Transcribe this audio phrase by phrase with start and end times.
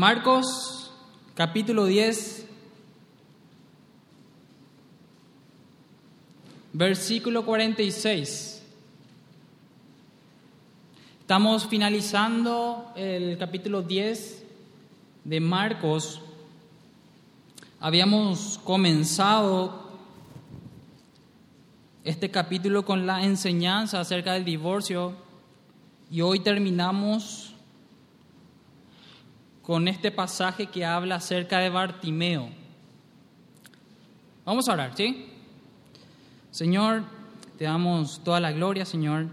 [0.00, 0.90] Marcos
[1.34, 2.46] capítulo 10,
[6.72, 8.62] versículo 46.
[11.20, 14.42] Estamos finalizando el capítulo 10
[15.24, 16.22] de Marcos.
[17.78, 19.82] Habíamos comenzado
[22.04, 25.12] este capítulo con la enseñanza acerca del divorcio
[26.10, 27.49] y hoy terminamos
[29.70, 32.48] con este pasaje que habla acerca de Bartimeo.
[34.44, 35.26] Vamos a orar, ¿sí?
[36.50, 37.04] Señor,
[37.56, 39.28] te damos toda la gloria, Señor.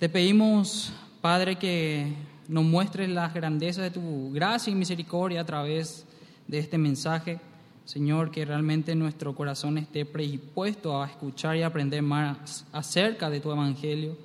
[0.00, 2.12] Te pedimos, Padre, que
[2.48, 6.04] nos muestres las grandezas de tu gracia y misericordia a través
[6.48, 7.38] de este mensaje.
[7.84, 13.52] Señor, que realmente nuestro corazón esté predispuesto a escuchar y aprender más acerca de tu
[13.52, 14.18] evangelio.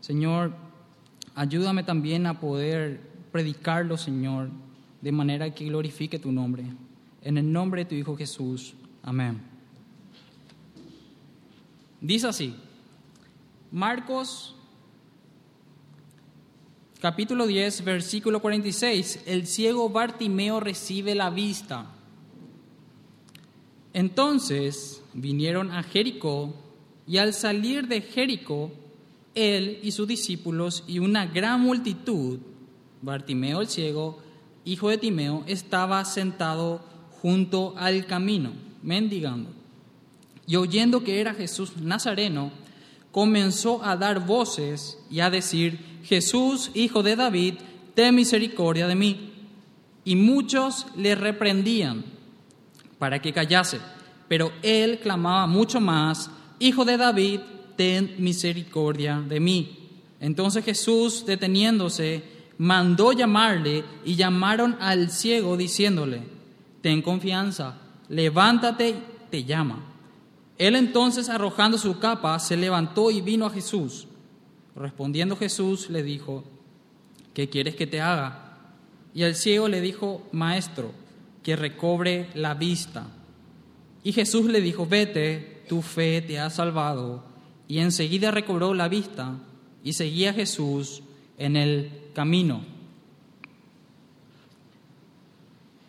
[0.00, 0.54] Señor,
[1.34, 4.50] ayúdame también a poder predicarlo, Señor,
[5.00, 6.64] de manera que glorifique tu nombre.
[7.22, 8.74] En el nombre de tu Hijo Jesús.
[9.02, 9.40] Amén.
[12.00, 12.54] Dice así,
[13.72, 14.54] Marcos
[17.00, 21.86] capítulo 10, versículo 46, el ciego Bartimeo recibe la vista.
[23.92, 26.54] Entonces vinieron a Jericó
[27.06, 28.70] y al salir de Jericó,
[29.34, 32.40] él y sus discípulos y una gran multitud,
[33.02, 34.18] Bartimeo el ciego,
[34.64, 36.80] hijo de Timeo, estaba sentado
[37.22, 39.50] junto al camino, mendigando.
[40.46, 42.50] Y oyendo que era Jesús Nazareno,
[43.10, 47.54] comenzó a dar voces y a decir, Jesús, hijo de David,
[47.94, 49.32] ten misericordia de mí.
[50.04, 52.04] Y muchos le reprendían
[52.98, 53.78] para que callase,
[54.26, 57.40] pero él clamaba mucho más, Hijo de David,
[57.76, 59.90] ten misericordia de mí.
[60.18, 62.24] Entonces Jesús, deteniéndose,
[62.58, 66.22] mandó llamarle y llamaron al ciego diciéndole,
[66.82, 68.96] ten confianza, levántate,
[69.30, 69.84] te llama.
[70.58, 74.08] Él entonces, arrojando su capa, se levantó y vino a Jesús.
[74.74, 76.44] Respondiendo Jesús le dijo,
[77.32, 78.56] ¿qué quieres que te haga?
[79.14, 80.92] Y el ciego le dijo, Maestro,
[81.42, 83.06] que recobre la vista.
[84.02, 87.24] Y Jesús le dijo, vete, tu fe te ha salvado.
[87.68, 89.36] Y enseguida recobró la vista
[89.84, 91.02] y seguía a Jesús
[91.38, 92.60] en el camino.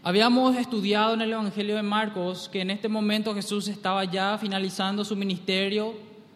[0.02, 5.04] Habíamos estudiado en el Evangelio de Marcos que en este momento Jesús estaba ya finalizando
[5.04, 5.94] su ministerio,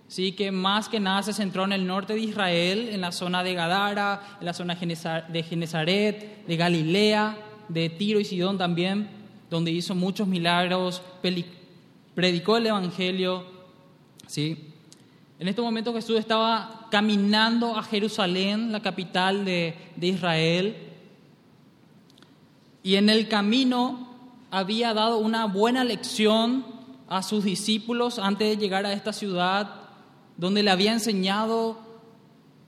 [0.07, 3.41] sí que más que nada se centró en el norte de Israel, en la zona
[3.41, 7.37] de Gadara, en la zona de Genezaret, de Galilea,
[7.69, 9.09] de Tiro y Sidón también,
[9.49, 11.01] donde hizo muchos milagros,
[12.15, 13.45] predicó el Evangelio,
[14.27, 14.72] sí.
[15.39, 20.77] En este momento Jesús estaba caminando a Jerusalén, la capital de, de Israel,
[22.83, 24.09] y en el camino
[24.51, 26.65] había dado una buena lección
[27.07, 29.69] a sus discípulos antes de llegar a esta ciudad,
[30.37, 31.77] donde le había enseñado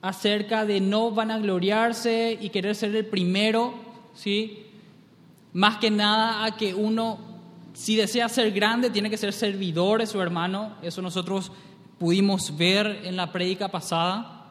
[0.02, 3.74] acerca de no vanagloriarse y querer ser el primero,
[4.14, 4.66] ¿sí?
[5.52, 7.18] Más que nada a que uno,
[7.72, 10.74] si desea ser grande, tiene que ser servidor de su hermano.
[10.82, 11.50] Eso nosotros
[11.98, 14.50] pudimos ver en la prédica pasada.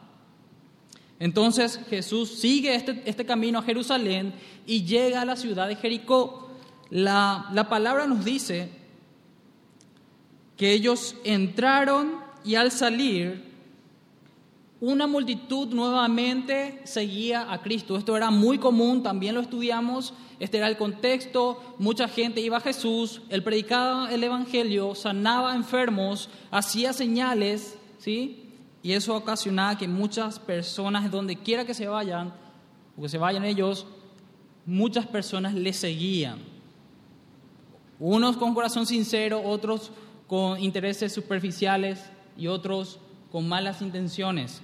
[1.18, 4.34] Entonces Jesús sigue este, este, camino a Jerusalén
[4.66, 6.50] y llega a la ciudad de Jericó.
[6.90, 8.70] La, la palabra nos dice
[10.56, 13.44] que ellos entraron y al salir,
[14.80, 17.96] una multitud nuevamente seguía a Cristo.
[17.96, 22.60] Esto era muy común, también lo estudiamos, este era el contexto, mucha gente iba a
[22.60, 28.42] Jesús, él predicaba el Evangelio, sanaba enfermos, hacía señales, ¿sí?
[28.82, 32.34] Y eso ocasionaba que muchas personas, donde quiera que se vayan,
[32.96, 33.86] o que se vayan ellos,
[34.66, 36.38] muchas personas le seguían.
[37.98, 39.90] Unos con corazón sincero, otros
[40.26, 42.98] con intereses superficiales y otros
[43.32, 44.60] con malas intenciones.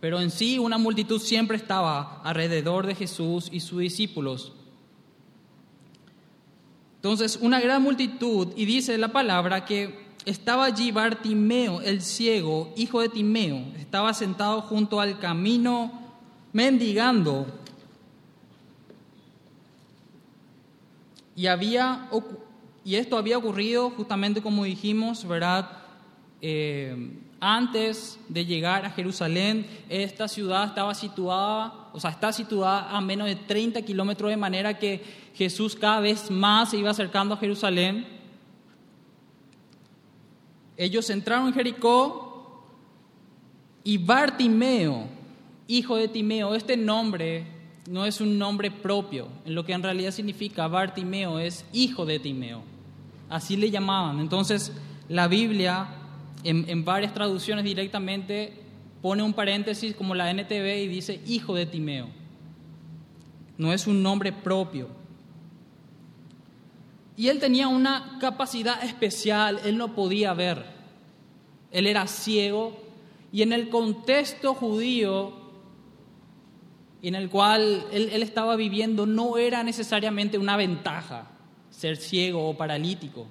[0.00, 4.52] Pero en sí una multitud siempre estaba alrededor de Jesús y sus discípulos.
[6.96, 13.00] Entonces, una gran multitud, y dice la palabra que estaba allí Bartimeo, el ciego, hijo
[13.00, 15.92] de Timeo, estaba sentado junto al camino
[16.52, 17.46] mendigando.
[21.36, 22.08] Y, había,
[22.84, 25.70] y esto había ocurrido justamente como dijimos, ¿verdad?
[26.40, 33.00] Eh, antes de llegar a Jerusalén, esta ciudad estaba situada, o sea, está situada a
[33.00, 35.00] menos de 30 kilómetros, de manera que
[35.32, 38.04] Jesús cada vez más se iba acercando a Jerusalén.
[40.76, 42.66] Ellos entraron en Jericó
[43.84, 45.06] y Bartimeo,
[45.68, 47.46] hijo de Timeo, este nombre
[47.88, 52.18] no es un nombre propio, en lo que en realidad significa Bartimeo es hijo de
[52.18, 52.64] Timeo.
[53.28, 54.18] Así le llamaban.
[54.18, 54.72] Entonces,
[55.08, 55.86] la Biblia,
[56.44, 58.52] en, varias traducciones directamente,
[59.02, 62.08] pone un paréntesis como la NTV y dice hijo de Timeo.
[63.58, 64.88] No es un nombre propio.
[67.16, 70.64] Y él tenía una capacidad especial, él no podía ver.
[71.70, 72.76] Él era ciego
[73.32, 75.46] y en el contexto judío
[77.02, 81.28] en el cual él, estaba viviendo no era necesariamente una ventaja
[81.70, 83.26] ser ciego o paralítico,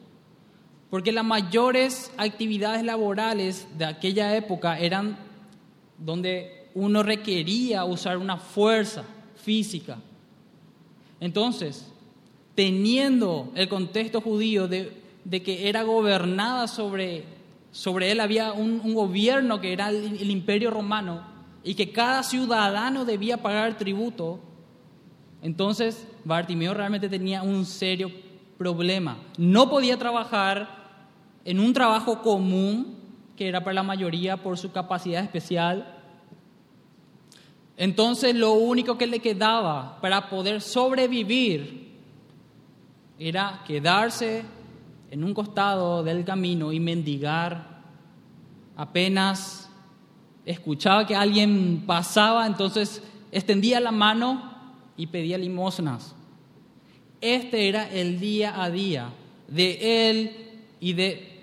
[0.96, 5.18] porque las mayores actividades laborales de aquella época eran
[5.98, 9.04] donde uno requería usar una fuerza
[9.36, 9.98] física.
[11.20, 11.92] Entonces,
[12.56, 14.94] teniendo el contexto judío de,
[15.26, 17.26] de que era gobernada sobre,
[17.72, 21.28] sobre él, había un, un gobierno que era el, el imperio romano
[21.62, 24.40] y que cada ciudadano debía pagar tributo,
[25.42, 28.10] entonces Bartimeo realmente tenía un serio
[28.58, 29.18] problema.
[29.38, 30.75] No podía trabajar
[31.46, 32.98] en un trabajo común,
[33.38, 35.96] que era para la mayoría por su capacidad especial.
[37.78, 41.94] Entonces lo único que le quedaba para poder sobrevivir
[43.20, 44.44] era quedarse
[45.12, 47.82] en un costado del camino y mendigar.
[48.76, 49.70] Apenas
[50.46, 54.52] escuchaba que alguien pasaba, entonces extendía la mano
[54.98, 56.16] y pedía limosnas.
[57.22, 59.10] Este era el día a día
[59.48, 60.46] de él
[60.80, 61.35] y de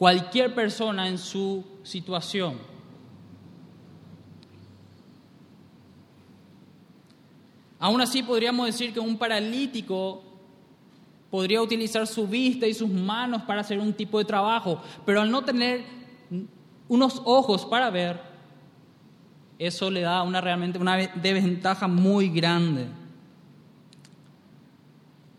[0.00, 2.56] cualquier persona en su situación.
[7.78, 10.22] Aún así podríamos decir que un paralítico
[11.30, 15.30] podría utilizar su vista y sus manos para hacer un tipo de trabajo, pero al
[15.30, 15.84] no tener
[16.88, 18.22] unos ojos para ver,
[19.58, 22.86] eso le da una realmente una desventaja muy grande.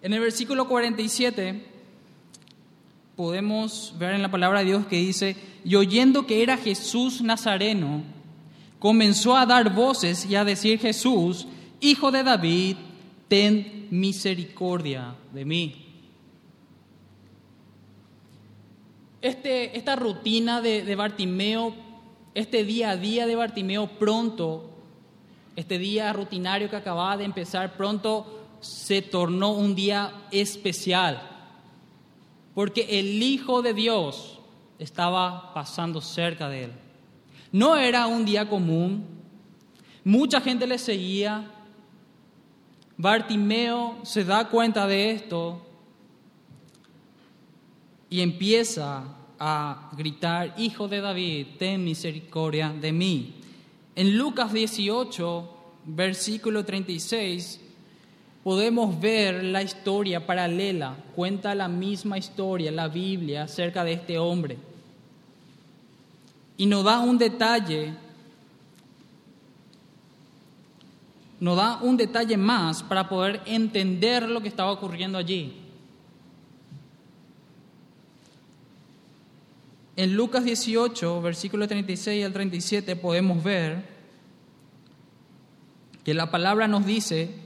[0.04, 1.71] En el versículo 47
[3.22, 8.02] podemos ver en la palabra de Dios que dice, y oyendo que era Jesús Nazareno,
[8.80, 11.48] comenzó a dar voces y a decir Jesús,
[11.82, 12.78] Hijo de David,
[13.28, 15.86] ten misericordia de mí.
[19.22, 21.76] Este, esta rutina de, de Bartimeo,
[22.34, 24.72] este día a día de Bartimeo pronto,
[25.56, 31.31] este día rutinario que acababa de empezar, pronto se tornó un día especial,
[32.54, 34.40] porque el Hijo de Dios
[34.80, 36.72] estaba pasando cerca de él.
[37.52, 39.06] No era un día común,
[40.04, 41.52] mucha gente le seguía,
[42.98, 45.66] Bartimeo se da cuenta de esto
[48.10, 49.04] y empieza
[49.40, 53.36] a gritar, Hijo de David, ten misericordia de mí.
[53.96, 55.50] En Lucas 18,
[55.86, 57.61] versículo 36,
[58.44, 64.58] podemos ver la historia paralela, cuenta la misma historia, la Biblia, acerca de este hombre.
[66.58, 67.94] Y nos da un detalle
[71.42, 75.52] nos da un detalle más para poder entender lo que estaba ocurriendo allí.
[79.96, 83.84] En Lucas 18, versículo 36 al 37, podemos ver
[86.04, 87.41] que la palabra nos dice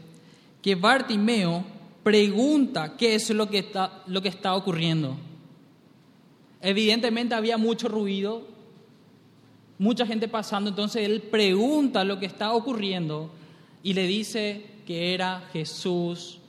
[0.65, 1.63] que Bartimeo
[2.01, 5.15] pregunta qué es lo que está, lo que está ocurriendo.
[6.59, 8.47] Evidentemente había mucho ruido,
[9.77, 13.29] mucha gente pasando, entonces él pregunta lo que está ocurriendo
[13.83, 16.39] y le dice que era Jesús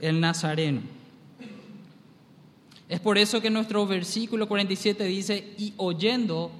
[0.00, 0.80] el Nazareno.
[2.88, 6.50] Es por eso que nuestro versículo 47 dice, y oyendo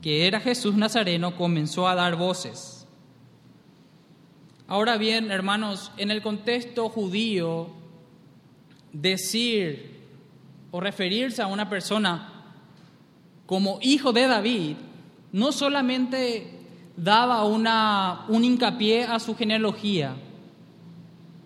[0.00, 2.81] que era Jesús Nazareno, comenzó a dar voces.
[4.72, 7.68] Ahora bien, hermanos, en el contexto judío,
[8.90, 10.00] decir
[10.70, 12.46] o referirse a una persona
[13.44, 14.76] como hijo de David,
[15.30, 16.58] no solamente
[16.96, 20.16] daba una, un hincapié a su genealogía.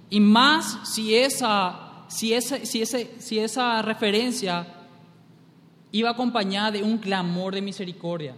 [0.08, 4.68] Y más si esa, si, si, ese, si esa referencia
[5.90, 8.36] iba acompañada de un clamor de misericordia.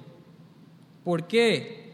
[1.05, 1.88] ¿Por qué?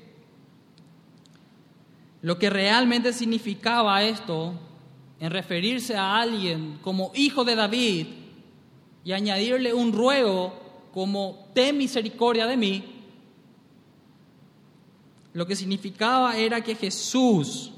[2.25, 4.55] Lo que realmente significaba esto,
[5.21, 8.07] en referirse a alguien como hijo de David
[9.05, 12.83] y añadirle un ruego como ten misericordia de mí,
[15.35, 17.73] lo que significaba era que Jesús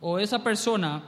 [0.00, 1.04] o esa persona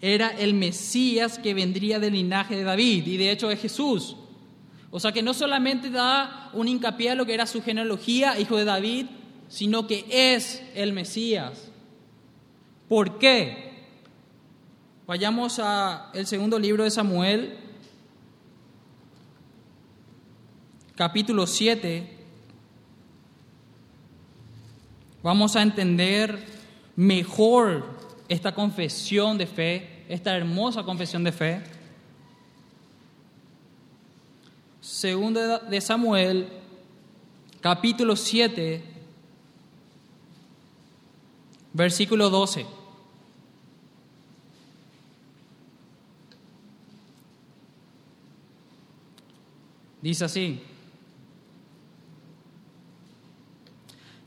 [0.00, 4.14] era el Mesías que vendría del linaje de David y de hecho es Jesús.
[4.92, 8.56] O sea que no solamente da un hincapié a lo que era su genealogía, hijo
[8.56, 9.06] de David,
[9.52, 11.68] sino que es el Mesías.
[12.88, 13.84] ¿Por qué?
[15.06, 17.58] Vayamos al segundo libro de Samuel,
[20.96, 22.16] capítulo 7.
[25.22, 26.46] Vamos a entender
[26.96, 27.84] mejor
[28.30, 31.60] esta confesión de fe, esta hermosa confesión de fe.
[34.80, 36.48] Segundo de Samuel,
[37.60, 38.91] capítulo 7,
[41.72, 42.66] versículo 12.
[50.00, 50.60] Dice así.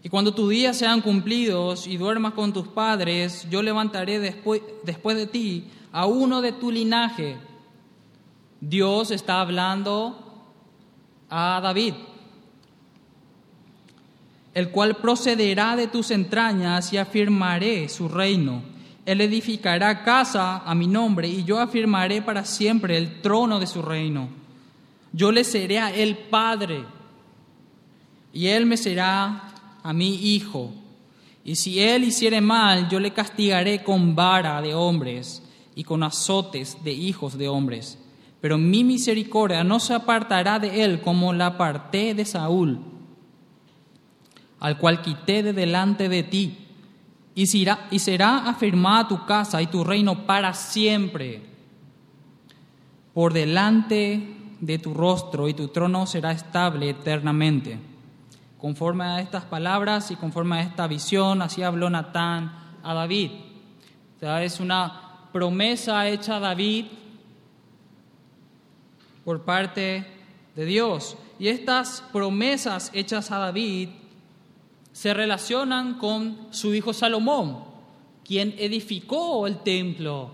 [0.01, 5.17] Y cuando tus días sean cumplidos y duermas con tus padres, yo levantaré después, después
[5.17, 7.37] de ti a uno de tu linaje.
[8.61, 10.45] Dios está hablando
[11.29, 11.95] a David,
[14.55, 18.63] el cual procederá de tus entrañas y afirmaré su reino.
[19.05, 23.83] Él edificará casa a mi nombre y yo afirmaré para siempre el trono de su
[23.83, 24.29] reino.
[25.13, 26.83] Yo le seré a él padre
[28.33, 30.74] y él me será a mi hijo.
[31.43, 35.43] Y si él hiciere mal, yo le castigaré con vara de hombres
[35.75, 38.00] y con azotes de hijos de hombres
[38.45, 42.79] pero mi misericordia no se apartará de él como la aparté de Saúl,
[44.59, 46.57] al cual quité de delante de ti,
[47.35, 51.43] y será, y será afirmada tu casa y tu reino para siempre.
[53.13, 57.77] Por delante de tu rostro y tu trono será estable eternamente.
[58.57, 62.51] Conforme a estas palabras y conforme a esta visión, así habló Natán
[62.83, 63.31] a David.
[64.21, 66.85] Es una promesa hecha a David
[69.24, 70.07] por parte
[70.55, 71.17] de Dios.
[71.38, 73.89] Y estas promesas hechas a David
[74.95, 77.65] se relacionan con su hijo Salomón,
[78.23, 80.31] quien edificó el templo,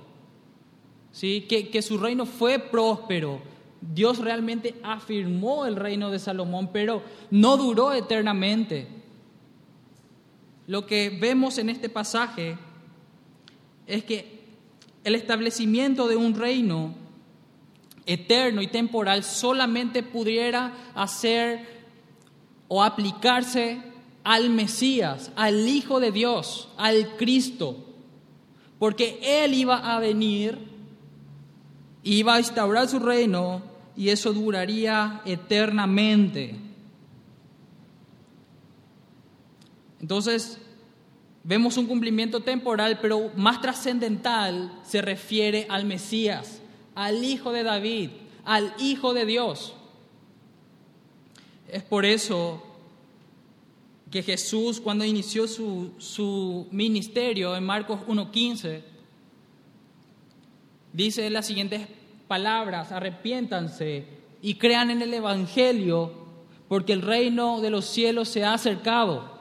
[1.11, 1.47] ¿sí?
[1.49, 3.41] que, que su reino fue próspero.
[3.81, 7.01] Dios realmente afirmó el reino de Salomón, pero
[7.31, 8.87] no duró eternamente.
[10.67, 12.55] Lo que vemos en este pasaje
[13.87, 14.41] es que
[15.03, 16.93] el establecimiento de un reino
[18.05, 21.81] eterno y temporal solamente pudiera hacer
[22.67, 23.89] o aplicarse
[24.23, 27.77] al Mesías, al Hijo de Dios, al Cristo,
[28.79, 30.57] porque Él iba a venir,
[32.03, 33.61] iba a instaurar su reino
[33.95, 36.55] y eso duraría eternamente.
[39.99, 40.57] Entonces,
[41.43, 46.61] vemos un cumplimiento temporal, pero más trascendental se refiere al Mesías
[46.95, 48.09] al Hijo de David,
[48.45, 49.73] al Hijo de Dios.
[51.67, 52.63] Es por eso
[54.11, 58.81] que Jesús, cuando inició su, su ministerio en Marcos 1.15,
[60.91, 61.87] dice las siguientes
[62.27, 64.05] palabras, arrepiéntanse
[64.41, 66.13] y crean en el Evangelio,
[66.67, 69.39] porque el reino de los cielos se ha acercado.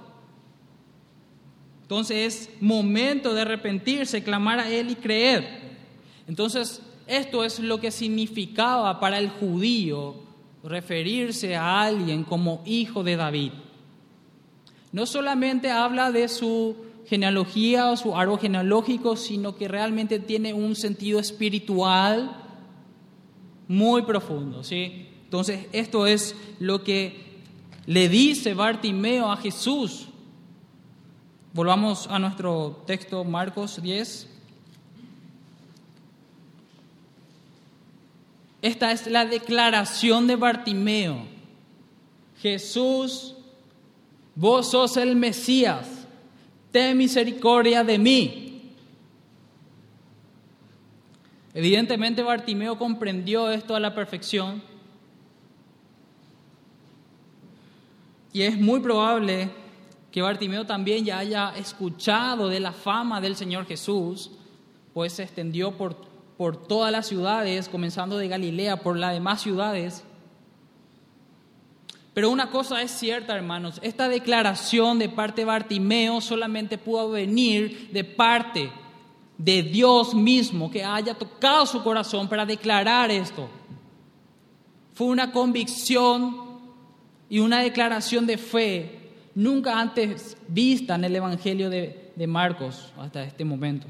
[1.82, 5.70] Entonces es momento de arrepentirse, clamar a Él y creer.
[6.28, 10.14] Entonces, esto es lo que significaba para el judío
[10.62, 13.52] referirse a alguien como hijo de David.
[14.92, 20.76] No solamente habla de su genealogía o su árbol genealógico, sino que realmente tiene un
[20.76, 22.36] sentido espiritual
[23.68, 24.64] muy profundo.
[24.64, 25.08] ¿sí?
[25.24, 27.30] Entonces, esto es lo que
[27.86, 30.06] le dice Bartimeo a Jesús.
[31.52, 34.28] Volvamos a nuestro texto, Marcos 10.
[38.62, 41.26] Esta es la declaración de Bartimeo.
[42.40, 43.34] Jesús,
[44.34, 46.06] vos sos el Mesías,
[46.70, 48.74] ten misericordia de mí.
[51.52, 54.62] Evidentemente Bartimeo comprendió esto a la perfección
[58.32, 59.50] y es muy probable
[60.12, 64.30] que Bartimeo también ya haya escuchado de la fama del Señor Jesús,
[64.94, 66.10] pues se extendió por
[66.40, 70.04] por todas las ciudades, comenzando de Galilea, por las demás ciudades.
[72.12, 77.90] Pero una cosa es cierta, hermanos, esta declaración de parte de Bartimeo solamente pudo venir
[77.92, 78.70] de parte
[79.38, 83.48] de Dios mismo, que haya tocado su corazón para declarar esto.
[84.94, 86.60] Fue una convicción
[87.28, 93.22] y una declaración de fe nunca antes vista en el Evangelio de, de Marcos hasta
[93.22, 93.86] este momento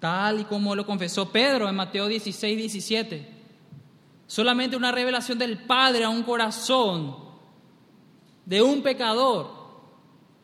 [0.00, 3.39] tal y como lo confesó Pedro en Mateo 16, 17.
[4.30, 7.16] Solamente una revelación del Padre a un corazón
[8.46, 9.50] de un pecador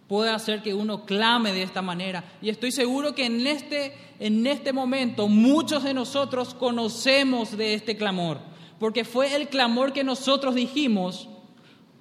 [0.08, 2.24] puede hacer que uno clame de esta manera.
[2.42, 7.96] Y estoy seguro que en este, en este momento muchos de nosotros conocemos de este
[7.96, 8.40] clamor,
[8.80, 11.28] porque fue el clamor que nosotros dijimos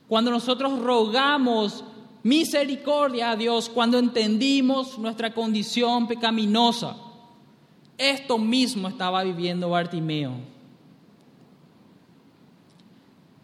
[0.07, 1.83] cuando nosotros rogamos
[2.23, 6.97] misericordia a Dios, cuando entendimos nuestra condición pecaminosa.
[7.95, 10.54] Esto mismo estaba viviendo Bartimeo.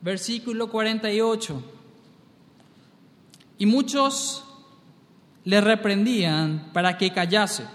[0.01, 1.63] Versículo 48.
[3.59, 4.43] Y muchos
[5.43, 7.65] le reprendían para que callase,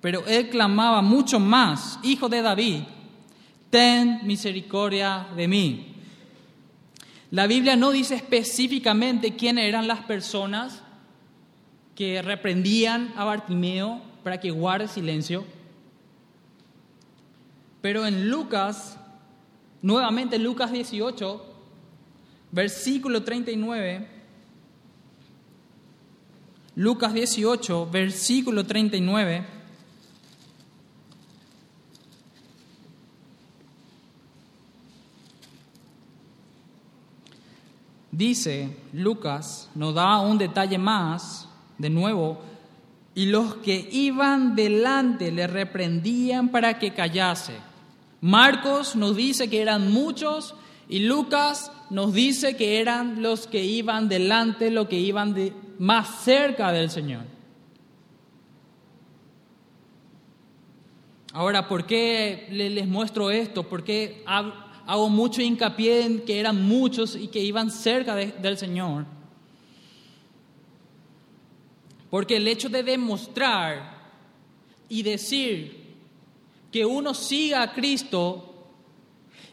[0.00, 2.82] pero él clamaba mucho más, Hijo de David,
[3.70, 5.94] ten misericordia de mí.
[7.30, 10.82] La Biblia no dice específicamente quiénes eran las personas
[11.94, 15.44] que reprendían a Bartimeo para que guarde silencio.
[17.80, 18.98] Pero en Lucas,
[19.84, 21.44] nuevamente Lucas 18,
[22.50, 24.08] versículo 39,
[26.76, 29.44] Lucas 18, versículo 39,
[38.10, 42.40] dice Lucas, nos da un detalle más, de nuevo,
[43.14, 47.73] y los que iban delante le reprendían para que callase.
[48.24, 50.54] Marcos nos dice que eran muchos
[50.88, 55.36] y Lucas nos dice que eran los que iban delante, los que iban
[55.78, 57.24] más cerca del Señor.
[61.34, 63.68] Ahora, ¿por qué les muestro esto?
[63.68, 69.04] ¿Por qué hago mucho hincapié en que eran muchos y que iban cerca del Señor.
[72.08, 73.98] Porque el hecho de demostrar
[74.88, 75.83] y decir
[76.74, 78.52] que uno siga a Cristo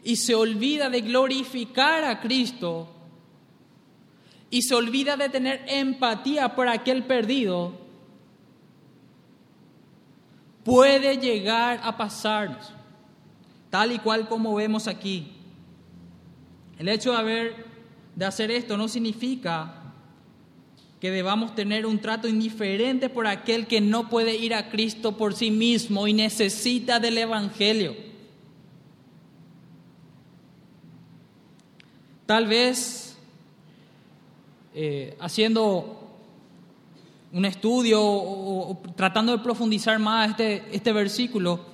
[0.02, 2.88] y se olvida de glorificar a Cristo
[4.50, 7.78] y se olvida de tener empatía por aquel perdido,
[10.64, 12.72] puede llegar a pasarnos
[13.70, 15.30] tal y cual como vemos aquí.
[16.76, 17.66] El hecho de, haber,
[18.16, 19.81] de hacer esto no significa
[21.02, 25.34] que debamos tener un trato indiferente por aquel que no puede ir a Cristo por
[25.34, 27.96] sí mismo y necesita del Evangelio.
[32.24, 33.18] Tal vez
[34.76, 36.08] eh, haciendo
[37.32, 41.72] un estudio o, tratando de profundizar más este, este versículo,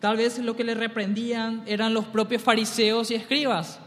[0.00, 3.80] Tal vez lo que le reprendían eran los propios fariseos y escribas,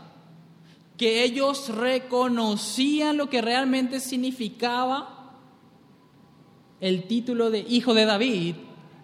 [1.00, 5.38] que ellos reconocían lo que realmente significaba
[6.82, 8.56] el título de hijo de David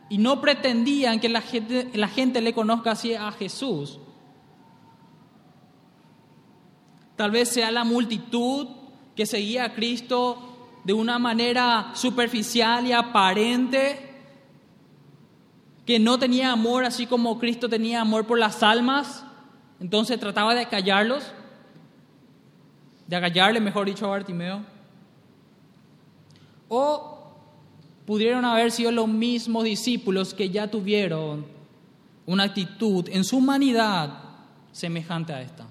[0.10, 3.97] y no pretendían que la gente, la gente le conozca así a Jesús.
[7.15, 8.67] Tal vez sea la multitud
[9.15, 14.01] que seguía a Cristo de una manera superficial y aparente,
[15.86, 19.23] que no tenía amor así como Cristo tenía amor por las almas,
[19.79, 21.31] entonces trataba de callarlos,
[23.07, 24.63] de acallarle, mejor dicho, a Bartimeo.
[26.67, 27.33] O
[28.05, 31.45] pudieron haber sido los mismos discípulos que ya tuvieron
[32.25, 34.19] una actitud en su humanidad
[34.71, 35.67] semejante a esta.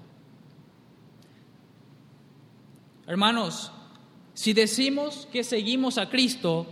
[3.07, 3.71] Hermanos,
[4.33, 6.65] si decimos que seguimos a Cristo,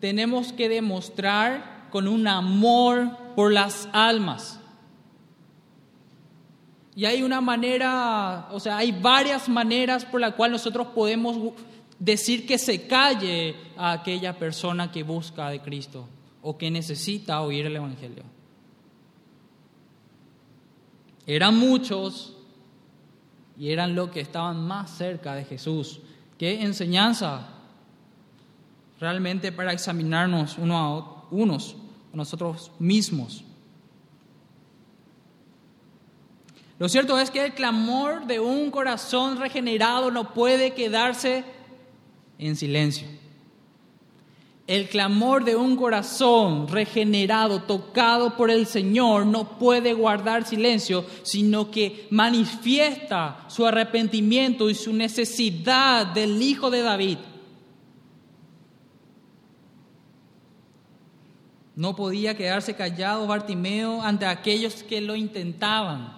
[0.00, 4.60] tenemos que demostrar con un amor por las almas.
[6.96, 11.54] Y hay una manera, o sea, hay varias maneras por la cual nosotros podemos
[11.98, 16.08] decir que se calle a aquella persona que busca de Cristo
[16.42, 18.24] o que necesita oír el Evangelio.
[21.26, 22.36] Eran muchos
[23.58, 26.00] y eran los que estaban más cerca de Jesús.
[26.38, 27.56] ¿Qué enseñanza
[29.00, 31.76] realmente para examinarnos uno a unos,
[32.12, 33.44] nosotros mismos.
[36.78, 41.44] Lo cierto es que el clamor de un corazón regenerado no puede quedarse
[42.38, 43.08] en silencio.
[44.66, 51.70] El clamor de un corazón regenerado, tocado por el Señor, no puede guardar silencio, sino
[51.70, 57.18] que manifiesta su arrepentimiento y su necesidad del Hijo de David
[61.76, 66.15] No podía quedarse callado Bartimeo ante aquellos que lo intentaban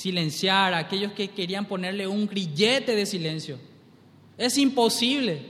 [0.00, 3.58] silenciar, aquellos que querían ponerle un grillete de silencio.
[4.38, 5.42] Es imposible.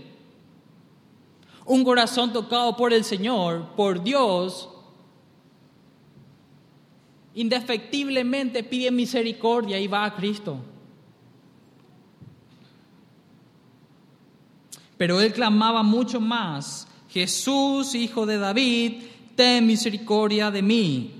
[1.64, 4.68] Un corazón tocado por el Señor, por Dios,
[7.34, 10.58] indefectiblemente pide misericordia y va a Cristo.
[14.96, 19.02] Pero él clamaba mucho más, Jesús, hijo de David,
[19.36, 21.19] ten misericordia de mí.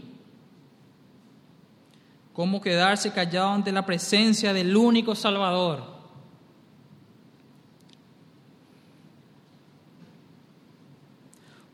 [2.33, 6.01] ¿Cómo quedarse callado ante la presencia del único Salvador?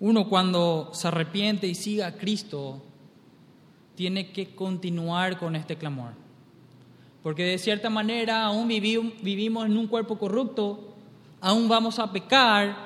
[0.01, 2.83] Uno cuando se arrepiente y siga a Cristo,
[3.95, 6.13] tiene que continuar con este clamor.
[7.23, 10.95] Porque de cierta manera aún vivimos en un cuerpo corrupto,
[11.41, 12.77] aún vamos a pecar,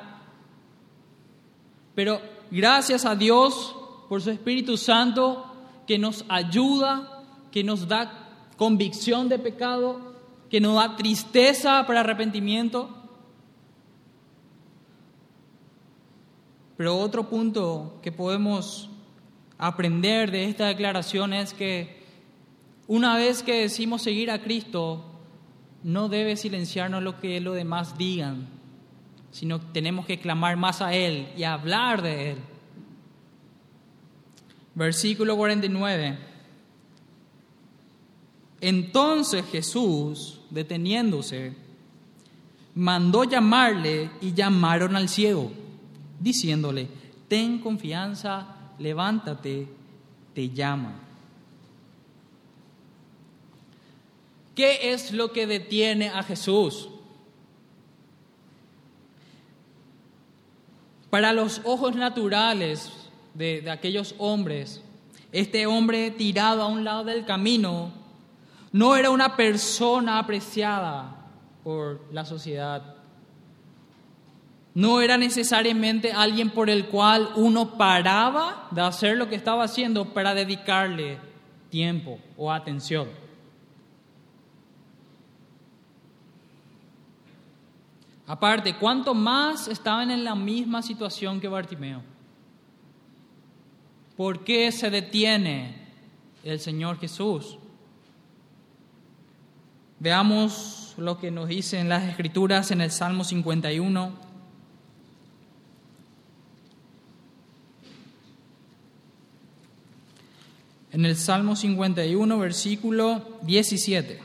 [1.95, 3.77] pero gracias a Dios
[4.09, 5.47] por su Espíritu Santo
[5.87, 7.20] que nos ayuda,
[7.51, 10.15] que nos da convicción de pecado,
[10.51, 12.97] que nos da tristeza para arrepentimiento.
[16.77, 18.91] Pero otro punto que podemos
[19.59, 22.01] aprender de esta declaración es que
[22.87, 25.05] una vez que decimos seguir a Cristo,
[25.83, 28.49] no debe silenciarnos lo que los demás digan,
[29.31, 32.39] sino tenemos que clamar más a Él y hablar de Él.
[34.75, 36.30] Versículo 49.
[38.61, 41.55] Entonces Jesús, deteniéndose,
[42.75, 45.51] mandó llamarle y llamaron al ciego,
[46.19, 46.89] diciéndole,
[47.29, 49.69] ten confianza levántate,
[50.35, 50.95] te llama.
[54.55, 56.89] ¿Qué es lo que detiene a Jesús?
[61.09, 62.91] Para los ojos naturales
[63.35, 64.83] de, de, aquellos hombres,
[65.33, 68.00] este hombre tirado a un lado del camino
[68.73, 71.17] no era una persona apreciada
[71.63, 73.01] por la sociedad
[74.75, 80.15] no era necesariamente alguien por el cual uno paraba de hacer lo que estaba haciendo
[80.15, 81.19] para dedicarle
[81.71, 83.09] tiempo o atención.
[88.27, 92.03] Aparte, ¿cuánto más estaban en la misma situación que Bartimeo?
[94.17, 95.89] ¿Por qué se detiene
[96.45, 97.59] el Señor Jesús?
[100.01, 104.31] Veamos lo que nos dicen las Escrituras en el Salmo 51
[110.93, 114.21] en el Salmo 51, versículo 17.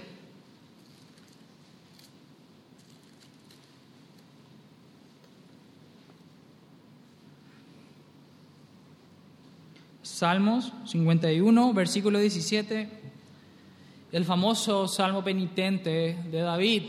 [10.02, 13.05] Salmos 51, versículo 17,
[14.16, 16.84] el famoso salmo penitente de David.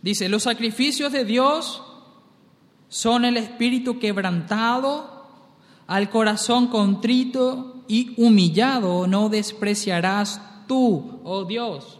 [0.00, 1.82] Dice, los sacrificios de Dios
[2.88, 5.26] son el espíritu quebrantado
[5.88, 11.98] al corazón contrito y humillado no despreciarás tú, oh Dios.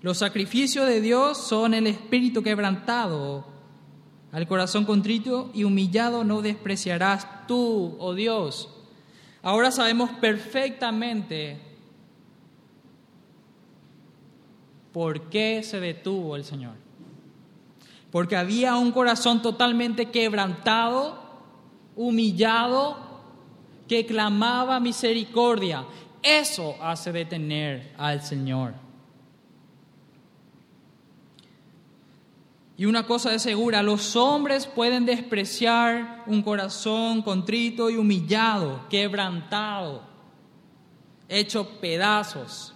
[0.00, 3.46] Los sacrificios de Dios son el espíritu quebrantado.
[4.32, 8.68] Al corazón contrito y humillado no despreciarás tú, oh Dios.
[9.42, 11.58] Ahora sabemos perfectamente
[14.92, 16.82] por qué se detuvo el Señor
[18.12, 21.18] porque había un corazón totalmente quebrantado,
[21.96, 22.98] humillado,
[23.88, 25.86] que clamaba misericordia.
[26.22, 28.74] Eso hace detener al Señor.
[32.82, 40.02] Y una cosa es segura, los hombres pueden despreciar un corazón contrito y humillado, quebrantado,
[41.28, 42.74] hecho pedazos.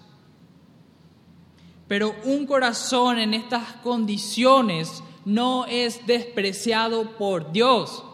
[1.89, 8.05] Pero un corazón en estas condiciones no es despreciado por Dios.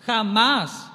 [0.00, 0.92] Jamás.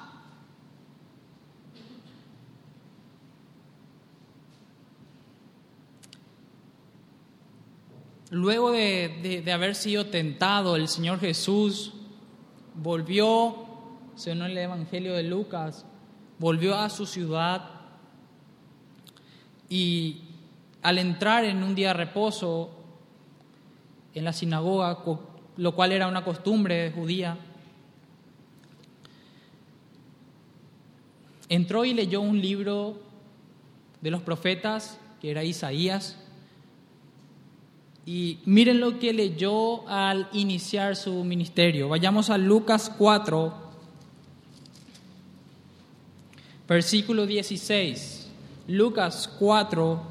[8.30, 11.92] Luego de, haber sido tentado, el Señor Jesús
[12.74, 13.56] volvió,
[14.14, 15.84] según el Evangelio de Lucas,
[16.38, 17.68] volvió a su ciudad
[19.68, 20.22] y
[20.80, 22.70] al entrar en un día de reposo,
[24.14, 24.98] en la sinagoga,
[25.56, 27.36] lo cual era una costumbre judía.
[31.48, 33.00] Entró y leyó un libro
[34.00, 36.16] de los profetas, que era Isaías,
[38.06, 41.88] y miren lo que leyó al iniciar su ministerio.
[41.88, 43.54] Vayamos a Lucas 4,
[46.66, 48.28] versículo 16.
[48.68, 50.02] Lucas 4,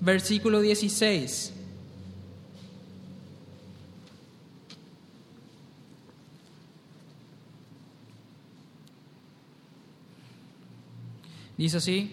[0.00, 1.52] versículo 16.
[11.56, 12.10] Dice así,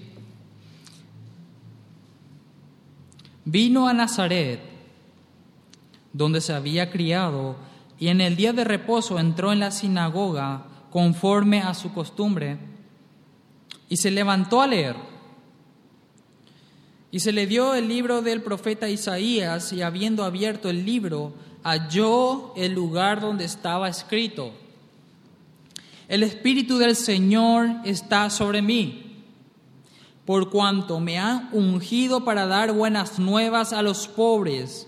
[3.43, 4.72] vino a Nazaret,
[6.13, 7.55] donde se había criado,
[7.99, 12.57] y en el día de reposo entró en la sinagoga conforme a su costumbre,
[13.89, 14.95] y se levantó a leer.
[17.11, 22.53] Y se le dio el libro del profeta Isaías, y habiendo abierto el libro, halló
[22.55, 24.53] el lugar donde estaba escrito,
[26.07, 29.23] el Espíritu del Señor está sobre mí,
[30.25, 34.87] por cuanto me ha ungido para dar buenas nuevas a los pobres,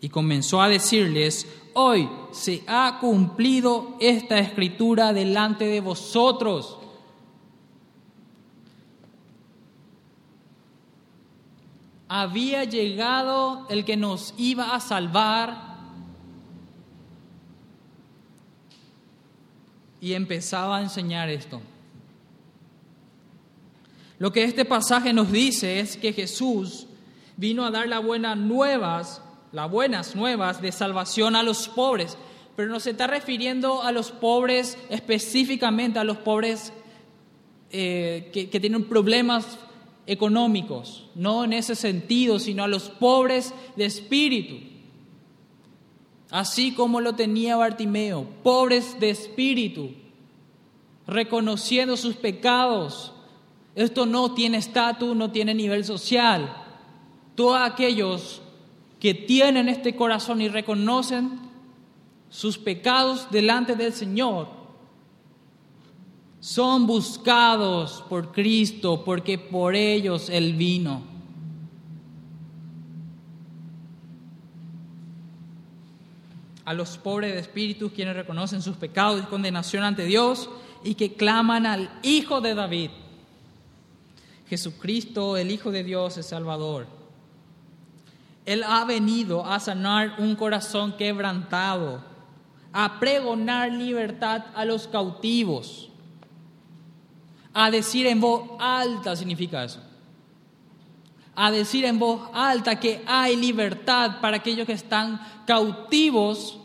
[0.00, 6.80] Y comenzó a decirles, hoy se ha cumplido esta escritura delante de vosotros.
[12.12, 15.76] había llegado el que nos iba a salvar
[20.00, 21.62] y empezaba a enseñar esto.
[24.18, 26.88] Lo que este pasaje nos dice es que Jesús
[27.36, 32.16] vino a dar las buenas nuevas, las buenas nuevas de salvación a los pobres,
[32.56, 36.72] pero no se está refiriendo a los pobres específicamente, a los pobres
[37.70, 39.58] eh, que, que tienen problemas
[40.06, 44.56] económicos, no en ese sentido, sino a los pobres de espíritu.
[46.30, 49.90] Así como lo tenía Bartimeo, pobres de espíritu,
[51.06, 53.12] reconociendo sus pecados.
[53.74, 56.56] Esto no tiene estatus, no tiene nivel social.
[57.34, 58.42] Todos aquellos
[59.00, 61.40] que tienen este corazón y reconocen
[62.28, 64.48] sus pecados delante del Señor,
[66.38, 71.02] son buscados por Cristo porque por ellos Él vino.
[76.64, 80.48] A los pobres de espíritu, quienes reconocen sus pecados y condenación ante Dios
[80.84, 82.90] y que claman al Hijo de David.
[84.48, 86.99] Jesucristo, el Hijo de Dios, es Salvador.
[88.50, 92.02] Él ha venido a sanar un corazón quebrantado,
[92.72, 95.90] a pregonar libertad a los cautivos
[97.52, 99.80] a decir en voz alta significa eso.
[101.34, 106.58] A decir en voz alta que hay libertad para aquellos que están cautivos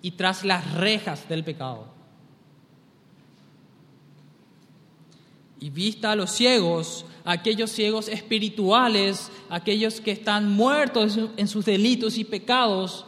[0.00, 1.86] y tras las rejas del pecado.
[5.60, 12.16] Y vista a los ciegos, aquellos ciegos espirituales, aquellos que están muertos en sus delitos
[12.16, 13.04] y pecados,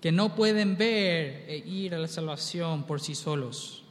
[0.00, 3.84] que no pueden ver e ir a la salvación por sí solos.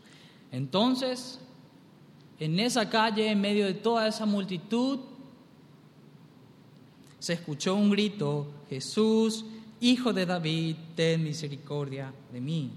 [0.51, 1.39] Entonces,
[2.41, 4.99] en esa calle, en medio de toda esa multitud,
[7.19, 9.45] se escuchó un grito, Jesús,
[9.79, 12.71] Hijo de David, ten misericordia de mí.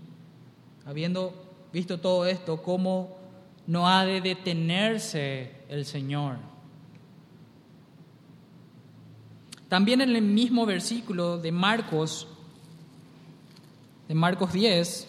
[0.87, 1.35] Habiendo
[1.73, 3.20] visto todo esto, ¿cómo
[3.67, 6.37] no ha de detenerse el Señor?
[9.69, 12.27] También en el mismo versículo de Marcos
[14.11, 15.07] de Marcos 10,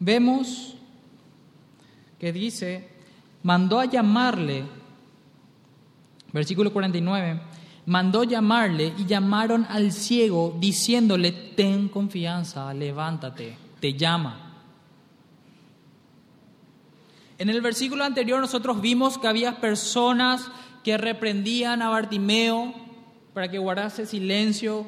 [0.00, 0.74] vemos
[2.18, 2.88] que dice,
[3.42, 4.64] mandó a llamarle,
[6.32, 7.42] versículo 49,
[7.86, 14.52] mandó llamarle y llamaron al ciego diciéndole, ten confianza, levántate, te llama.
[17.38, 20.48] En el versículo anterior nosotros vimos que había personas
[20.84, 22.72] que reprendían a Bartimeo
[23.34, 24.86] para que guardase silencio.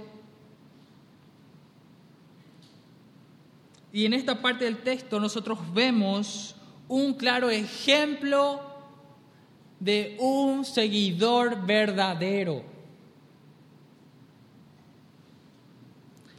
[3.93, 6.55] Y en esta parte del texto nosotros vemos
[6.89, 8.61] un claro ejemplo
[9.81, 12.74] de un seguidor verdadero.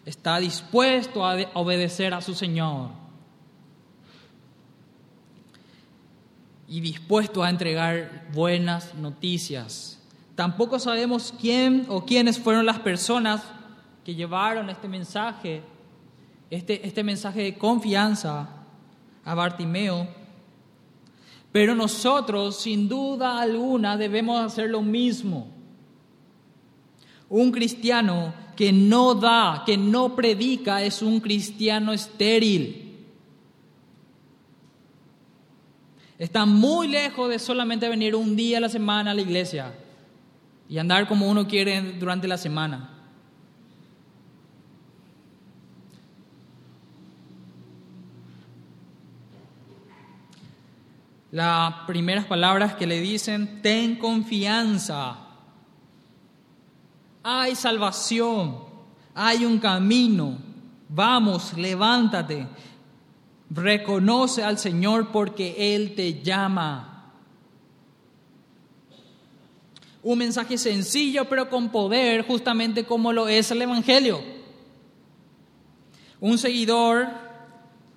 [0.05, 3.05] Está dispuesto a obedecer a su Señor.
[6.67, 9.99] y dispuesto a entregar buenas noticias.
[10.35, 13.43] Tampoco sabemos quién o quiénes fueron las personas
[14.03, 15.61] que llevaron este mensaje,
[16.49, 18.49] este, este mensaje de confianza
[19.23, 20.07] a Bartimeo.
[21.51, 25.47] Pero nosotros, sin duda alguna, debemos hacer lo mismo.
[27.35, 32.95] Un cristiano que no da, que no predica, es un cristiano estéril.
[36.17, 39.73] Está muy lejos de solamente venir un día a la semana a la iglesia
[40.69, 42.89] y andar como uno quiere durante la semana.
[51.31, 55.24] Las primeras palabras que le dicen, ten confianza
[57.27, 58.55] hay salvación,
[59.15, 60.37] hay un camino,
[60.87, 62.45] vamos, levántate,
[63.49, 67.13] reconoce al Señor porque Él te llama.
[70.03, 74.21] Un mensaje sencillo pero con poder, justamente como lo es el Evangelio.
[76.19, 77.07] Un seguidor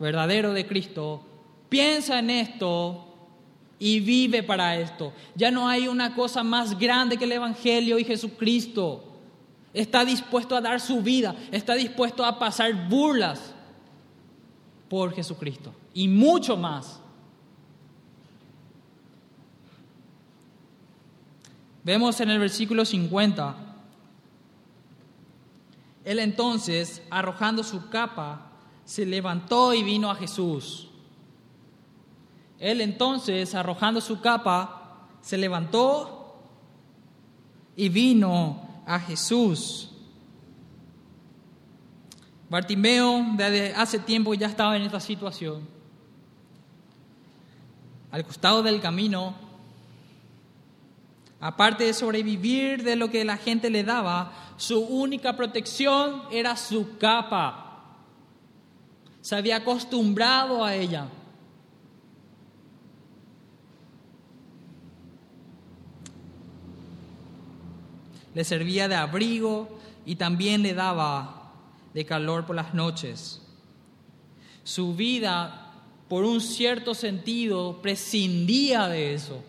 [0.01, 1.23] verdadero de Cristo
[1.69, 3.15] piensa en esto
[3.79, 5.13] y vive para esto.
[5.35, 9.05] Ya no hay una cosa más grande que el Evangelio y Jesucristo.
[9.73, 13.55] Está dispuesto a dar su vida, está dispuesto a pasar burlas
[14.89, 17.01] por Jesucristo y mucho más.
[21.85, 23.69] Vemos en el versículo 50,
[26.05, 28.53] él entonces, arrojando su capa,
[28.87, 30.89] se levantó y vino a Jesús.
[32.59, 36.41] Él entonces, arrojando su capa, se levantó
[37.77, 39.91] y vino a Jesús.
[42.51, 45.69] Bartimeo desde hace tiempo ya estaba en esta situación.
[48.11, 49.49] Al costado del camino
[51.41, 56.99] Aparte de sobrevivir de lo que la gente le daba, su única protección era su
[56.99, 57.95] capa.
[59.21, 61.07] Se había acostumbrado a ella.
[68.39, 71.51] Le servía de abrigo y también le daba
[71.93, 73.43] de calor por las noches.
[74.63, 75.73] Su vida,
[76.09, 79.43] por un cierto sentido, prescindía de eso.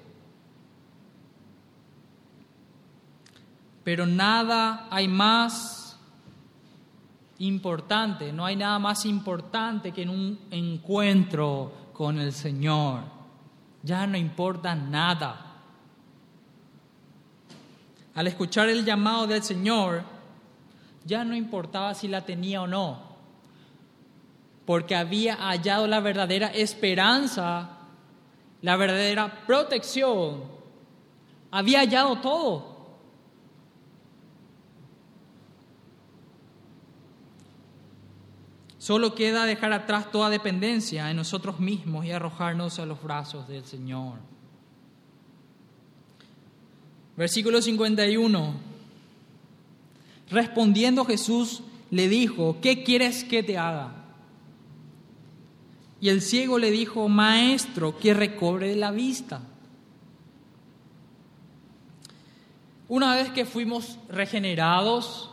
[3.84, 5.96] Pero nada hay más
[7.38, 13.02] importante, no hay nada más importante que en un encuentro con el Señor.
[13.84, 15.49] Ya no importa nada.
[18.20, 20.04] Al escuchar el llamado del Señor,
[21.06, 23.02] ya no importaba si la tenía o no,
[24.66, 27.78] porque había hallado la verdadera esperanza,
[28.62, 30.44] la verdadera protección,
[31.50, 32.98] había hallado todo.
[38.80, 43.64] Solo queda dejar atrás toda dependencia en nosotros mismos y arrojarnos a los brazos del
[43.64, 44.16] Señor.
[47.20, 48.54] Versículo 51.
[50.30, 53.92] Respondiendo Jesús le dijo, ¿qué quieres que te haga?
[56.00, 59.42] Y el ciego le dijo, Maestro, que recobre la vista.
[62.88, 65.30] Una vez que fuimos regenerados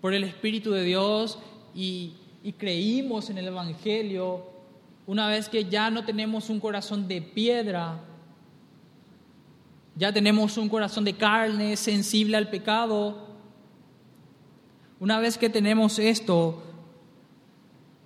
[0.00, 1.38] por el Espíritu de Dios
[1.74, 2.14] y,
[2.56, 4.46] creímos en el Evangelio,
[5.06, 8.00] una vez que ya no tenemos un corazón de piedra,
[9.94, 13.28] ya tenemos un corazón de carne sensible al pecado,
[15.00, 16.62] una vez que tenemos esto,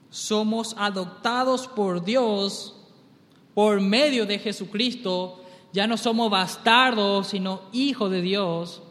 [0.08, 2.72] somos adoptados por Dios
[3.52, 8.82] por medio de Jesucristo, ya no somos bastardos, sino hijos de Dios.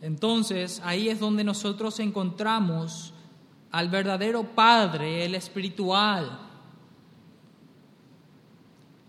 [0.00, 3.12] Entonces ahí es donde nosotros encontramos
[3.70, 6.51] al verdadero Padre, el espiritual.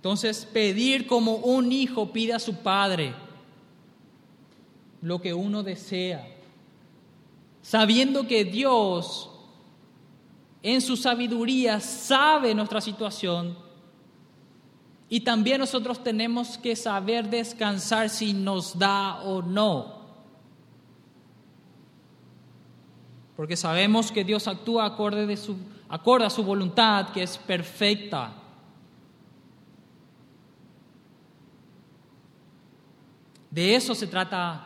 [0.04, 3.14] Entonces pedir como un hijo pide a su Padre
[5.02, 6.28] lo que uno desea,
[7.62, 9.32] sabiendo que Dios
[10.62, 13.58] en su sabiduría sabe nuestra situación
[15.08, 20.04] y también nosotros tenemos que saber descansar si nos da o no.
[23.38, 25.56] porque sabemos que Dios actúa acorde, de su,
[25.88, 28.43] acorde a su voluntad, que es perfecta.
[33.54, 34.66] De eso se trata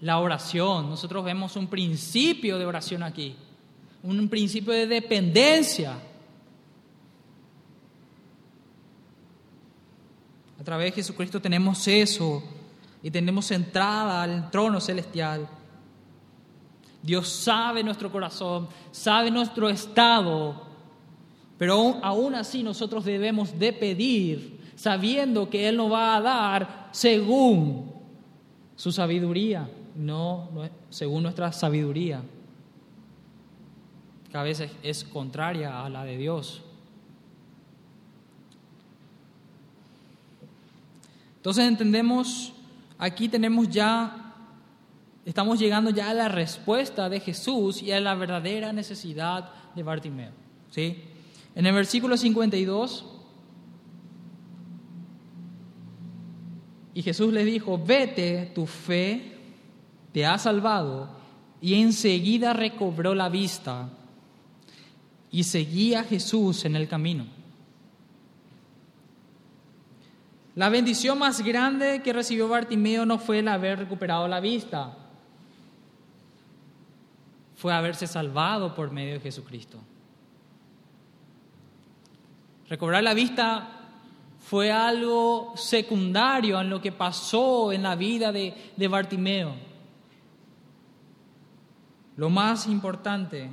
[0.00, 0.88] la oración.
[0.88, 3.34] Nosotros vemos un principio de oración aquí,
[4.04, 5.98] un principio de dependencia.
[10.60, 12.40] A través de Jesucristo tenemos eso
[13.02, 15.48] y tenemos entrada al trono celestial.
[17.02, 20.68] Dios sabe nuestro corazón, sabe nuestro estado,
[21.58, 27.89] pero aún así nosotros debemos de pedir sabiendo que Él nos va a dar según
[28.80, 30.48] su sabiduría, no,
[30.88, 32.22] según nuestra sabiduría,
[34.30, 36.62] que a veces es contraria a la de Dios.
[41.36, 42.54] Entonces entendemos,
[42.96, 44.34] aquí tenemos ya,
[45.26, 50.32] estamos llegando ya a la respuesta de Jesús y a la verdadera necesidad de Bartimeo.
[50.70, 51.04] ¿sí?
[51.54, 53.04] En el versículo 52
[56.94, 59.36] y Jesús le dijo, vete, tu fe
[60.12, 61.08] te ha salvado,
[61.60, 63.90] y enseguida recobró la vista
[65.30, 67.26] y seguía a Jesús en el camino.
[70.56, 74.96] La bendición más grande que recibió Bartimeo no fue el haber recuperado la vista,
[77.54, 79.78] fue haberse salvado por medio de Jesucristo.
[82.68, 83.79] Recobrar la vista
[84.40, 89.54] fue algo secundario en lo que pasó en la vida de, de Bartimeo.
[92.16, 93.50] Lo más importante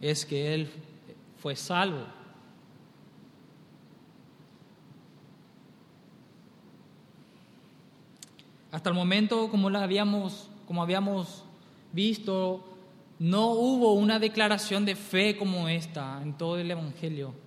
[0.00, 0.70] es que él
[1.38, 2.04] fue salvo.
[8.70, 11.44] Hasta el momento, como, lo habíamos, como habíamos
[11.92, 12.64] visto,
[13.18, 17.45] no hubo una declaración de fe como esta en todo el Evangelio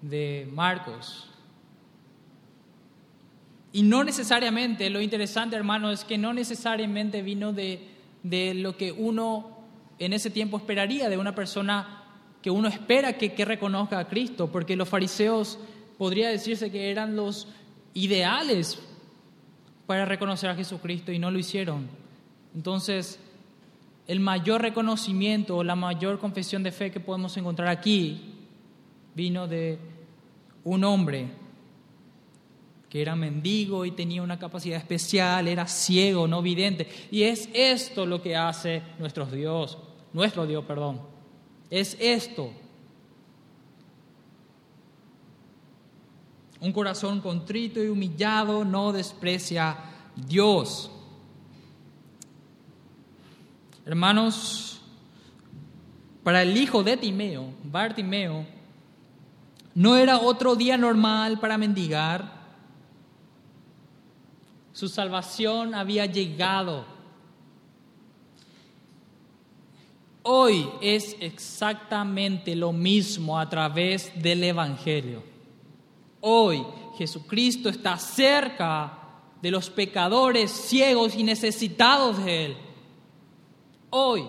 [0.00, 1.28] de Marcos.
[3.72, 7.86] Y no necesariamente, lo interesante hermano es que no necesariamente vino de,
[8.22, 9.58] de lo que uno
[9.98, 12.04] en ese tiempo esperaría de una persona
[12.42, 15.58] que uno espera que, que reconozca a Cristo, porque los fariseos
[15.98, 17.48] podría decirse que eran los
[17.94, 18.78] ideales
[19.86, 21.88] para reconocer a Jesucristo y no lo hicieron.
[22.54, 23.18] Entonces,
[24.06, 28.37] el mayor reconocimiento o la mayor confesión de fe que podemos encontrar aquí
[29.18, 29.80] vino de
[30.62, 31.28] un hombre
[32.88, 36.88] que era mendigo y tenía una capacidad especial, era ciego, no vidente.
[37.10, 39.76] Y es esto lo que hace nuestro Dios,
[40.12, 41.00] nuestro Dios, perdón.
[41.68, 42.52] Es esto.
[46.60, 49.76] Un corazón contrito y humillado no desprecia
[50.14, 50.92] Dios.
[53.84, 54.80] Hermanos,
[56.22, 58.57] para el hijo de Timeo, Bartimeo,
[59.78, 62.32] no era otro día normal para mendigar.
[64.72, 66.84] Su salvación había llegado.
[70.24, 75.22] Hoy es exactamente lo mismo a través del Evangelio.
[76.22, 76.66] Hoy
[76.96, 78.98] Jesucristo está cerca
[79.40, 82.56] de los pecadores ciegos y necesitados de Él.
[83.90, 84.24] Hoy.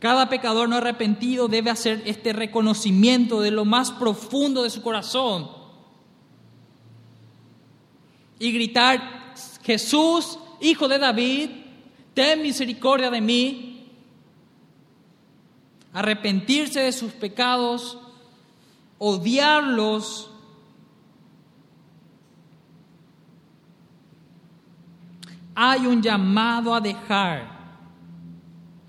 [0.00, 5.60] Cada pecador no arrepentido debe hacer este reconocimiento de lo más profundo de su corazón
[8.40, 11.50] y gritar, Jesús, hijo de David,
[12.14, 13.66] ten misericordia de mí
[15.92, 17.98] arrepentirse de sus pecados,
[18.98, 20.30] odiarlos,
[25.54, 27.59] hay un llamado a dejar.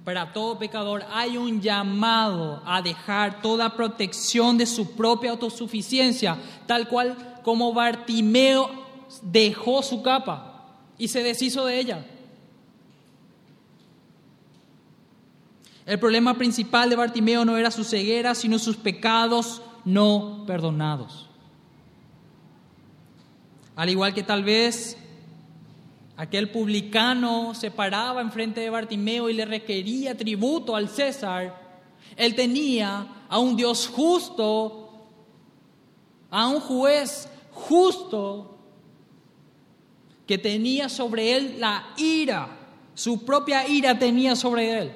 [0.03, 6.87] Para todo pecador hay un llamado a dejar toda protección de su propia autosuficiencia, tal
[6.87, 8.69] cual como Bartimeo
[9.21, 12.05] dejó su capa y se deshizo de ella.
[15.85, 21.27] El problema principal de Bartimeo no era su ceguera, sino sus pecados no perdonados.
[23.75, 24.97] Al igual que tal vez
[26.21, 31.81] aquel publicano se paraba enfrente de Bartimeo y le requería tributo al César,
[32.15, 35.07] él tenía a un Dios justo,
[36.29, 38.55] a un juez justo,
[40.27, 42.55] que tenía sobre él la ira,
[42.93, 44.91] su propia ira tenía sobre él.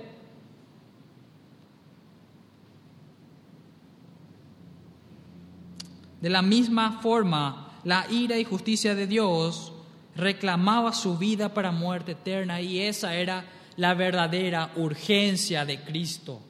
[6.22, 9.72] De la misma forma, la ira y justicia de Dios
[10.16, 13.46] reclamaba su vida para muerte eterna y esa era
[13.78, 16.42] la verdadera urgencia de Cristo,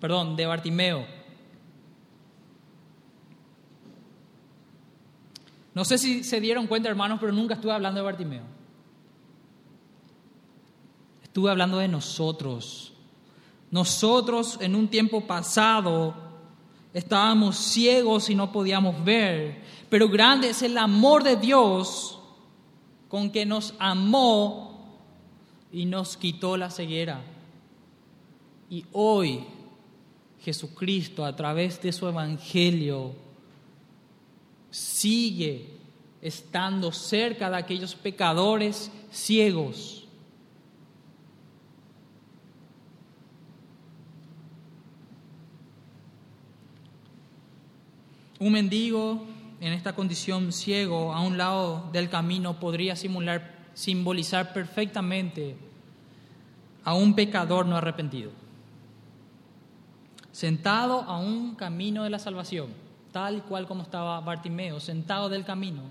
[0.00, 1.06] perdón, de Bartimeo.
[5.74, 8.42] No sé si se dieron cuenta, hermanos, pero nunca estuve hablando de Bartimeo.
[11.22, 12.92] Estuve hablando de nosotros.
[13.70, 16.30] Nosotros en un tiempo pasado
[16.92, 22.18] Estábamos ciegos y no podíamos ver, pero grande es el amor de Dios
[23.10, 24.80] con que nos amó
[25.70, 27.20] y nos quitó la ceguera.
[28.70, 29.44] Y hoy
[30.40, 33.12] Jesucristo a través de su evangelio
[34.70, 35.68] sigue
[36.22, 40.00] estando cerca de aquellos pecadores ciegos
[48.40, 49.20] Un mendigo
[49.60, 55.56] en esta condición ciego a un lado del camino podría simular, simbolizar perfectamente
[56.82, 58.30] a un pecador no arrepentido,
[60.32, 62.68] sentado a un camino de la salvación,
[63.12, 65.82] tal y cual como estaba Bartimeo, sentado del camino.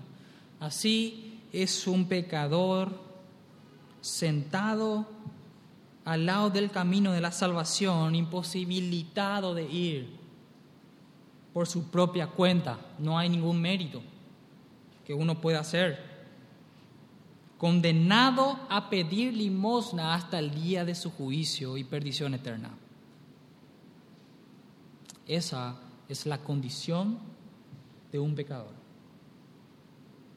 [0.58, 2.90] Así es un pecador
[4.00, 5.06] sentado
[6.04, 10.19] al lado del camino de la salvación, imposibilitado de ir
[11.52, 12.78] por su propia cuenta.
[12.98, 14.02] No hay ningún mérito
[15.04, 16.10] que uno pueda hacer.
[17.58, 22.70] Condenado a pedir limosna hasta el día de su juicio y perdición eterna.
[25.26, 25.76] Esa
[26.08, 27.18] es la condición
[28.10, 28.80] de un pecador.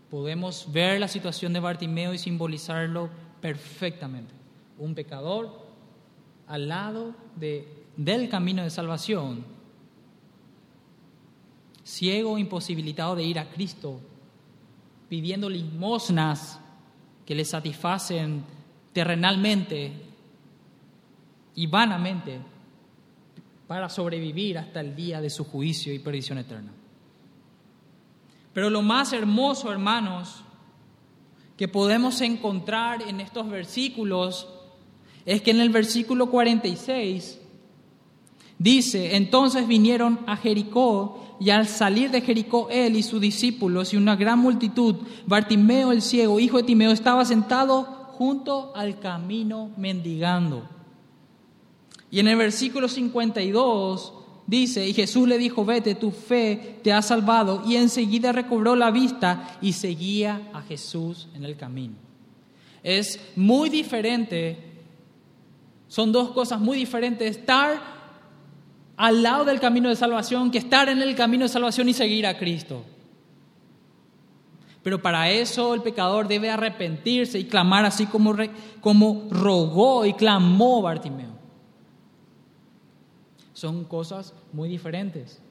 [0.10, 3.10] Podemos ver la situación de Bartimeo y simbolizarlo
[3.42, 4.34] perfectamente.
[4.78, 5.64] Un pecador
[6.48, 9.44] al lado de, del camino de salvación,
[11.84, 14.00] ciego, imposibilitado de ir a Cristo,
[15.10, 16.60] pidiendo limosnas
[17.26, 18.44] que le satisfacen
[18.94, 19.92] terrenalmente
[21.56, 22.40] y vanamente
[23.68, 26.72] para sobrevivir hasta el día de su juicio y perdición eterna.
[28.54, 30.44] Pero lo más hermoso, hermanos,
[31.58, 34.48] que podemos encontrar en estos versículos
[35.26, 37.40] es que en el versículo 46
[38.60, 43.98] dice, entonces vinieron a Jericó y al salir de Jericó él y sus discípulos y
[43.98, 44.96] una gran multitud,
[45.26, 47.84] Bartimeo el ciego, hijo de Timeo, estaba sentado
[48.14, 50.70] junto al camino mendigando.
[52.10, 54.14] Y en el versículo 52
[54.46, 58.92] dice, y Jesús le dijo, vete, tu fe te ha salvado, y enseguida recobró la
[58.92, 61.96] vista y seguía a Jesús en el camino.
[62.84, 64.58] Es muy diferente,
[65.88, 68.03] son dos cosas muy diferentes, estar
[69.04, 72.26] al lado del camino de salvación que estar en el camino de salvación y seguir
[72.26, 72.86] a Cristo.
[74.82, 78.34] Pero para eso el pecador debe arrepentirse y clamar así como,
[78.80, 81.34] como rogó y clamó Bartimeo.
[83.52, 85.42] Son cosas muy diferentes.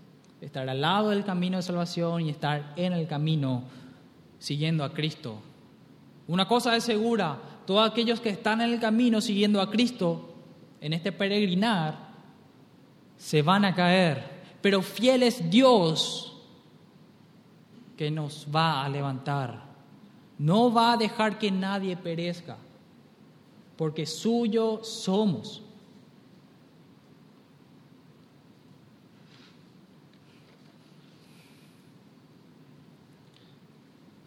[0.40, 3.64] Estar al lado del camino de salvación y estar en el camino
[4.38, 5.36] siguiendo a Cristo.
[6.26, 10.36] Una cosa es segura, todos aquellos que están en el camino siguiendo a Cristo,
[10.80, 12.11] en este peregrinar,
[13.22, 16.36] se van a caer, pero fiel es Dios
[17.96, 19.62] que nos va a levantar.
[20.38, 22.56] No va a dejar que nadie perezca,
[23.76, 25.62] porque suyo somos.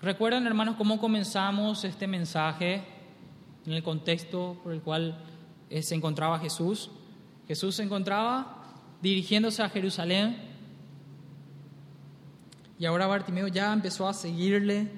[0.01, 2.81] ¿Recuerdan, hermanos, cómo comenzamos este mensaje
[3.65, 5.21] en el contexto por el cual
[5.69, 6.91] eh, se encontraba Jesús?
[7.45, 8.54] Jesús se encontraba
[9.05, 10.35] dirigiéndose a Jerusalén.
[12.79, 14.91] Y ahora Bartimeo ya empezó a seguirle.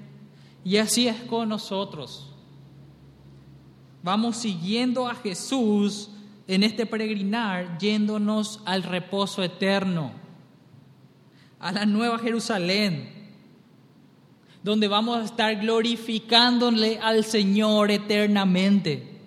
[0.64, 2.32] Y así es con nosotros.
[4.02, 6.10] Vamos siguiendo a Jesús
[6.46, 10.12] en este peregrinar, yéndonos al reposo eterno,
[11.60, 13.10] a la nueva Jerusalén,
[14.62, 19.17] donde vamos a estar glorificándole al Señor eternamente.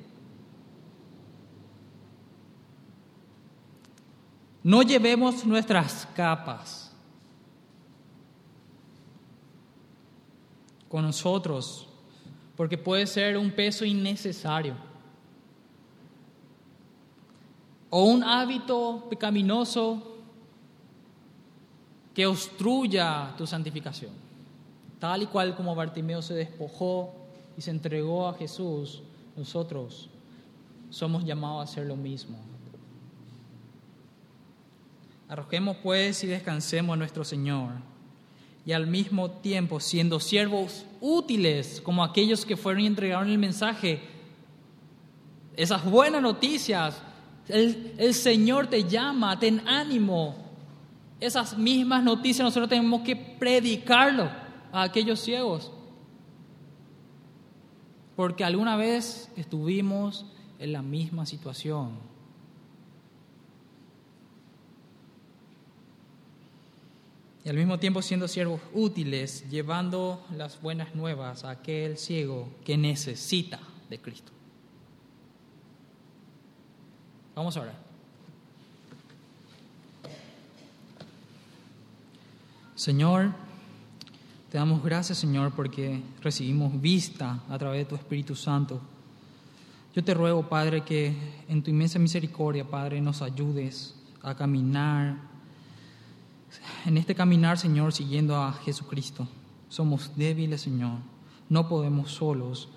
[4.64, 6.92] No llevemos nuestras capas
[10.88, 11.88] con nosotros,
[12.56, 14.76] porque puede ser un peso innecesario.
[17.90, 20.20] O un hábito pecaminoso
[22.14, 24.12] que obstruya tu santificación.
[25.00, 27.14] Tal y cual como Bartimeo se despojó
[27.58, 29.02] y se entregó a Jesús,
[29.36, 30.10] nosotros
[30.90, 32.51] somos llamados a hacer lo mismo.
[35.32, 37.72] Arrojemos pues y descansemos a nuestro Señor.
[38.66, 44.02] Y al mismo tiempo, siendo siervos útiles como aquellos que fueron y entregaron el mensaje,
[45.56, 47.02] esas buenas noticias,
[47.48, 50.36] el, el Señor te llama, ten ánimo.
[51.18, 54.30] Esas mismas noticias nosotros tenemos que predicarlo
[54.74, 55.72] a aquellos ciegos.
[58.18, 60.26] Porque alguna vez estuvimos
[60.60, 62.11] en la misma situación.
[67.44, 72.78] Y al mismo tiempo siendo siervos útiles, llevando las buenas nuevas a aquel ciego que
[72.78, 74.32] necesita de Cristo.
[77.36, 77.92] Vamos a orar.
[82.76, 83.32] Señor,
[84.52, 88.82] te damos gracias, Señor, porque recibimos vista a través de tu Espíritu Santo.
[89.96, 91.16] Yo te ruego, Padre, que
[91.48, 95.31] en tu inmensa misericordia, Padre, nos ayudes a caminar
[96.86, 99.28] en este caminar, Señor, siguiendo a Jesucristo.
[99.70, 100.98] Somos débiles, Señor.
[101.50, 102.70] No podemos solos.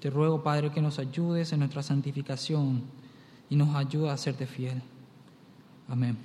[0.00, 2.82] Te ruego, Padre, que nos ayudes en nuestra santificación
[3.48, 4.82] y nos ayude a serte fiel.
[5.88, 6.16] Amén.